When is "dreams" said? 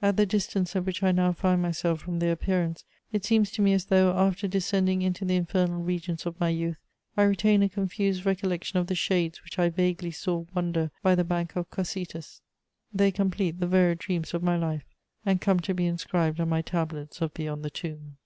13.98-14.32